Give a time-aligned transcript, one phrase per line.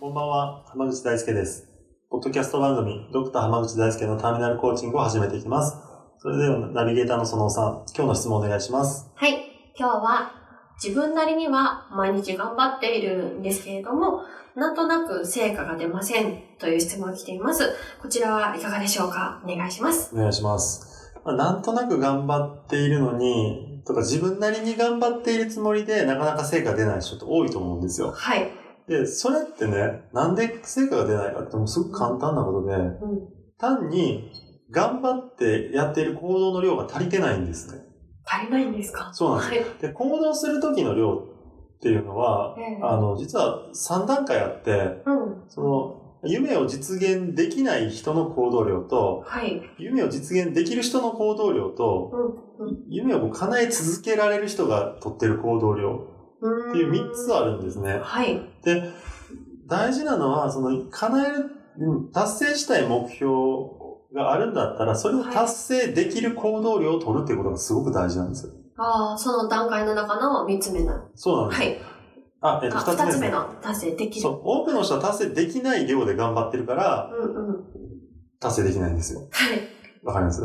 [0.00, 1.68] こんばんは、浜口大輔です。
[2.08, 5.76] ポッドキャスト番組、ドクター浜口大輔のターミナルコーチングを始めていきます。
[6.18, 9.10] それでは、ナビゲーターの園尾さん、今日の質問お願いします。
[9.16, 9.72] はい。
[9.76, 10.30] 今日は
[10.80, 14.20] 自分なりには毎日頑張っているんですけれども、
[14.54, 17.68] なんとなく成果が出ませんという質問が来ています。
[18.00, 19.42] こちらはいかがでしょうか？
[19.44, 20.14] お願いします。
[20.14, 21.12] お願いします。
[21.24, 28.12] まあ、なんとなく頑張っているのに、とか自分なりに頑張っているつもりで、なかなか成果出ない人って多いと思うんですよ。
[28.12, 28.52] はい。
[28.88, 33.28] で、それってね、なんで成果が出ないかってもうすごく簡単なことで、うん。
[33.58, 34.30] 単に
[34.70, 37.82] 頑張ってやっている行動の量が足りてないんですね。
[38.24, 39.10] 足りないんですか？
[39.12, 39.78] そうなんですはい。
[39.80, 45.44] で、行動する時の量っていうのは、ええあの、実は3段階あって、うん。
[45.48, 49.60] その、夢を実現できない人の行動量と、はい。
[49.78, 52.24] 夢を実現できる人の行動量と、うん。
[52.24, 52.38] うん
[52.90, 56.06] 夢を叶え続けられる人が取ってる行動量う
[56.38, 57.98] っていう3つあるんですね。
[58.00, 58.40] はい。
[58.64, 58.92] で、
[59.66, 61.36] 大事なのは、その、叶える、
[61.80, 63.30] うん達成したい目標
[64.12, 68.52] があるんだったら、それを達成できる行動量を取るっていうことがすごく大事なんですよ。
[68.76, 71.08] ああ、その段階の中の3つ目の。
[71.14, 71.60] そうなんです。
[71.62, 71.78] はい。
[72.40, 74.22] あ、えっと、あ、2つ目2ですねつ目の達成できる。
[74.22, 77.64] そう、多くの人は達成できない量で頑張ってるから、うんうん。
[78.40, 79.28] 達成できないんですよ。
[79.30, 79.60] はい。
[80.02, 80.42] わかります？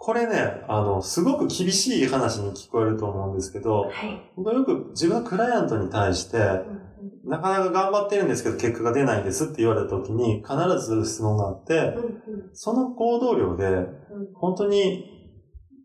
[0.00, 4.32] これね、あの、すごく厳しい話に聞こえると思うんですけど、はい。
[4.36, 6.78] 僕はよく自分のクライアントに対して、うん
[7.24, 13.86] なかなか頑張ってるんですけど結果が出ないですって言われた時に必ず質問があって、うんうんその行動量でうん
[14.34, 15.04] 本当に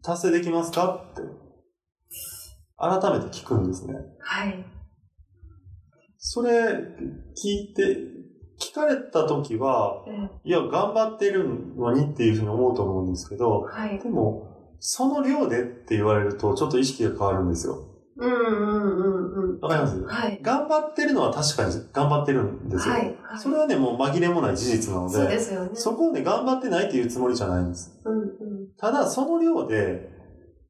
[0.01, 1.21] 達成できますかって
[2.77, 3.93] 改めて聞くんですね。
[4.19, 4.65] はい。
[6.17, 7.97] それ聞いて、
[8.71, 13.99] 聞かれた時は、えいや、頑張ってるのにっていうふうに思うと思うんですけど、はい。
[13.99, 14.47] でも、
[14.79, 17.89] その量でって言われると、ちょっと意識が変わるんですよ。
[18.15, 19.59] うんうんうんうん。
[19.59, 20.03] わかります？
[20.03, 20.39] はい。
[20.41, 22.93] 頑張ってるのは確かに頑張ってるんですよ。
[22.93, 23.15] はい。
[23.37, 25.69] それはね、もう紛れもない事実なので、そうですよね。
[25.73, 27.99] そこをね、頑張ってないっていうつもりじゃないんです。
[28.05, 28.27] うんうん。
[28.77, 30.12] ただ、その量で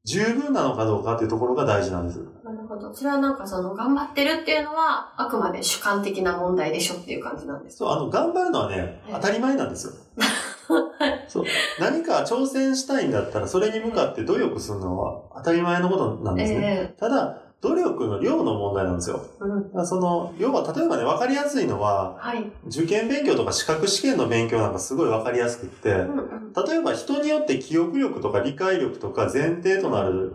[0.06, 2.18] 十分なのかどうかっていうところが大事なんです。
[2.44, 2.92] なるほど。
[2.94, 7.86] それはなんかその、頑張ってるっていうのは、あくまで主観的な問題でしょっていう感じなんですか？
[7.86, 9.92] そう、あの、頑張るのはね、はい当たり前なんですよ。
[11.26, 11.44] そう。
[11.80, 16.58] 何か挑戦したいんだったら、それに向かって努力するのは当たり前のことなんですね。
[16.62, 19.24] えただ、努力の量の問題なんですよ。
[19.40, 19.86] えうん。
[19.86, 22.50] その、要は、例えばね、わかりやすいのは、はい。
[22.66, 26.52] 受験勉強とか資格試験の勉強なんかすごいわかりやすくって、うんうん。
[26.52, 30.32] 例えば人によって記憶力とか理解力とか前提となる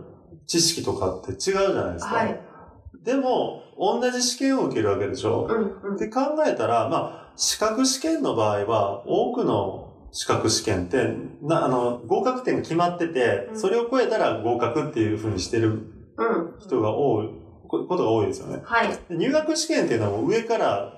[0.48, 2.16] 知識とかって違うじゃないですか。
[2.16, 2.40] はい。
[3.04, 5.48] でも、同じ試験を受けるわけでしょ。
[5.50, 5.96] うんうん。
[5.96, 15.99] って考えたら、まあ、資格試験の場合は、多くの資格試験って、な、あの、合格点が決まってて、うんそれを超えたら合格っていう風にしてるうん。
[16.60, 17.30] 人が多い、
[17.68, 18.62] こことが多いですよね。
[18.64, 18.88] はい。
[18.88, 20.94] で入学試験っていうのはもう上から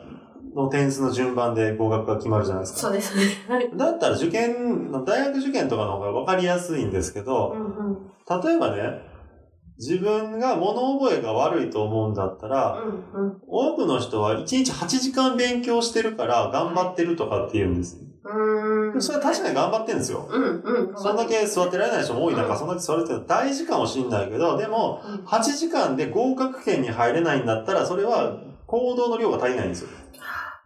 [0.55, 2.79] の点数の順番で合格が決まるじゃないですか。
[2.79, 3.23] そうですね。
[3.47, 3.69] はい。
[3.75, 8.11] だったら受験、大学受験とかの方が分かりやすいんですけどう、んうん。
[8.43, 9.01] 例えばね、
[9.77, 12.79] 自分が物覚えが悪いと思うんだったら、
[13.13, 13.37] うんうん。
[13.47, 17.97] 多くの人は1日8時間勉強してるから頑張ってるとかって言うんです。
[18.23, 19.01] うーん。
[19.01, 20.27] それは確かに頑張ってるんですよ。
[20.29, 20.97] うんうん。
[20.97, 28.37] そんだけ座ってられない人も多い中、うんそんだけ座れてる大事かもしんないけど、でも、うん8時間で合格圏に入れないんだったら、それは
[28.67, 29.89] 行動の量が足りないんですよ。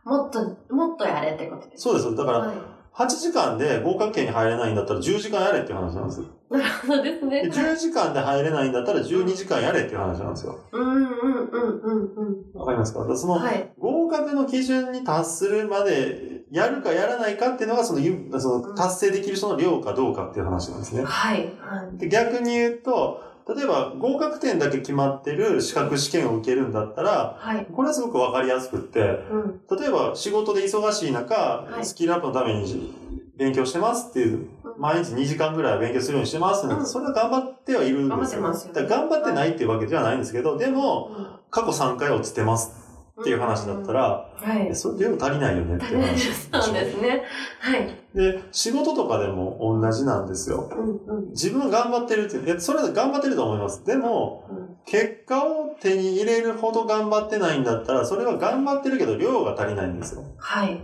[0.04, 0.40] もっと、
[0.74, 1.84] もっとやれってことです。
[1.84, 2.16] そうです。
[2.16, 2.56] だから、はい。
[2.96, 6.28] 8時間で合格圏に入れないんだったら10時間やれっていう話なんですよ。
[6.50, 7.42] なるほどですね。
[7.42, 10.58] で10時間で入れないんだったら12時間やれっていう話なんですよ。
[10.72, 12.14] うんうんうんうん
[12.54, 12.60] うん。
[12.60, 13.06] わかりますか？
[13.18, 13.74] その、はい。
[13.78, 21.04] 合格の基準に達するまでやるかやらないかっていうのがそのゆその達成できる人の量かどうかっていう話なんですね。
[21.04, 21.46] はい。
[21.60, 21.98] はい。
[21.98, 27.66] で逆に言うと、例えば合格点だけ決まってる資格試験を受けるんだったら、はい。
[27.66, 29.62] これはすごくわかりやすくって、うん。
[29.78, 32.94] 例えば仕事で忙しい中、はいスキルアップのために
[33.36, 38.18] 勉強してますっていう、毎日2時間ぐらい勉強するようにしてますってうんそれは頑張ってはいるんですよ。
[38.18, 42.74] 頑張ってますよだから頑張ってないっていうわけではないんですけど、でも、うん過去3回落ちてます
[43.20, 44.76] っていう話だったら、はい。
[44.76, 47.24] それ量足りないよねっていう話そうですね。
[47.60, 47.88] はい。
[48.14, 50.70] で、仕事とかでも同じなんですよ。
[50.72, 53.86] うんうん自分が頑張ってるって、いや、それは頑張ってると思います。
[53.86, 60.24] でも、うん結果を手に入れるほど頑張ってないんだったら、それは頑張ってるけど量が足りないんですよ。
[60.38, 60.80] はい。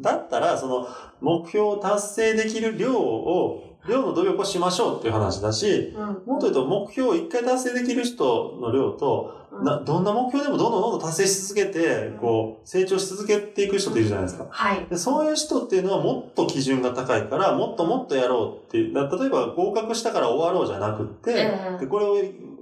[0.00, 0.88] だったら、その、
[1.20, 14.46] 目標を達成できる量を、量の努力をしましょうっていう話だし、うんもっと言うと目標を一回達成できる人の量と、うんなどんな目標でもどんどんどんどん達成し続けて、こう、成長し続けていく人っているじゃないですか。
[14.50, 14.86] はい。
[14.90, 18.94] でそういう人っていうのはもっと基準が高いから、もっともっとやろうっていう。
[18.94, 22.16] だ例えば合格したから終わろうじゃなくって、ええでこれを、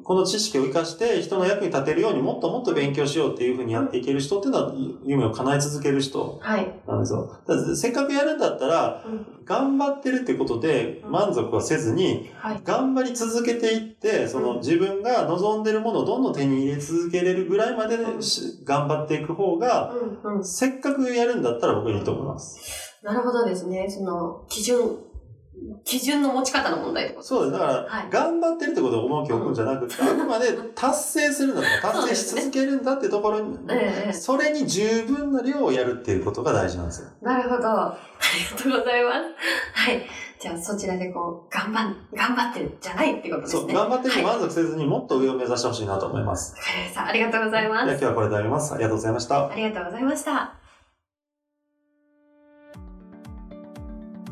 [0.04, 4.74] この知識を活かして人の役に立てるようにもっともっと勉強しようっていうふうにやっていける人っていうのは
[5.04, 6.80] 夢を叶え続ける人はい。
[6.86, 7.26] なんですよ。
[7.46, 12.60] だからせっかくやるんだったら、うん頑張ってるってことで満足はせずに、はい。
[12.64, 19.94] 頑張り続けていって、その自分が望んでるものをどんどん手に入れ続けれるぐらいまでし頑張っていく方が。
[20.42, 23.00] せっかくやるんだったら僕はいいと思います。
[23.02, 23.86] なるほどですね。
[23.88, 24.78] その、基準、
[25.84, 27.52] 基準の持ち方の問題とそうです。
[27.52, 37.08] だから、はい頑張ってるってことを重きを置くんじゃなくて、あくまで達成するんだとか、達成し続けるんだってところに、ええそれに十分な量をやるっていうことが大事なんですよ。
[37.22, 37.68] なるほど。
[37.68, 37.98] あ
[38.52, 39.16] りがとうございます。
[39.74, 40.02] はい。
[40.40, 43.74] じゃあ、そちらでこう、頑張、頑張ってるじゃないってことですそう、ね。
[43.74, 46.54] 頑張ってる満足せずにもっと上を目指してほしいなと思います。
[46.54, 47.06] かりました。
[47.06, 47.98] ありがとうございまでは今す。
[48.00, 48.74] 日はこれで終わります。
[48.74, 49.48] ありがとうございました。
[49.48, 50.63] ありがとうございました。